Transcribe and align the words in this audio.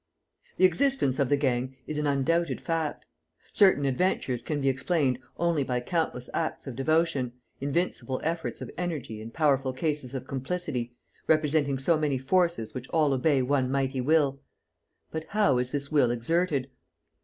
The 0.57 0.65
existence 0.65 1.19
of 1.19 1.29
the 1.29 1.37
gang 1.37 1.75
is 1.85 1.99
an 1.99 2.07
undoubted 2.07 2.59
fact. 2.59 3.05
Certain 3.51 3.85
adventures 3.85 4.41
can 4.41 4.59
be 4.59 4.67
explained 4.67 5.19
only 5.37 5.63
by 5.63 5.79
countless 5.79 6.27
acts 6.33 6.65
of 6.65 6.75
devotion, 6.75 7.33
invincible 7.59 8.19
efforts 8.23 8.61
of 8.61 8.71
energy 8.79 9.21
and 9.21 9.31
powerful 9.31 9.73
cases 9.73 10.15
of 10.15 10.25
complicity, 10.25 10.95
representing 11.27 11.77
so 11.77 11.99
many 11.99 12.17
forces 12.17 12.73
which 12.73 12.89
all 12.89 13.13
obey 13.13 13.43
one 13.43 13.69
mighty 13.69 14.01
will. 14.01 14.39
But 15.11 15.25
how 15.29 15.59
is 15.59 15.71
this 15.71 15.91
will 15.91 16.09
exerted? 16.09 16.71